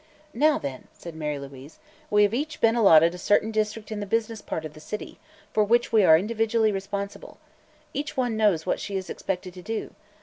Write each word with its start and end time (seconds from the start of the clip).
"Now, 0.33 0.57
then," 0.57 0.87
said 0.93 1.13
Mary 1.13 1.37
Louise, 1.37 1.77
"we 2.09 2.23
have 2.23 2.33
each 2.33 2.59
been 2.59 2.75
allotted 2.75 3.13
a 3.13 3.19
certain 3.19 3.51
district 3.51 3.91
in 3.91 3.99
the 3.99 4.07
business 4.07 4.41
part 4.41 4.65
of 4.65 4.73
the 4.73 4.79
city, 4.79 5.19
for 5.53 5.63
which 5.63 5.91
we 5.93 6.03
are 6.03 6.17
individually 6.17 6.71
responsible. 6.71 7.37
Each 7.93 8.17
one 8.17 8.35
knows 8.35 8.65
what 8.65 8.79
she 8.79 8.95
is 8.97 9.11
expected 9.11 9.53
to 9.53 9.61
do. 9.61 9.93